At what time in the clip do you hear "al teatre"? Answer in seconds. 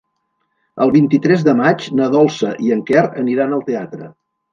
3.59-4.09